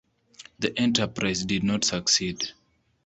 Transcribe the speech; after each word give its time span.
The 0.57 0.75
enterprise 0.79 1.45
did 1.45 1.61
not 1.63 1.83
succeed. 1.83 2.53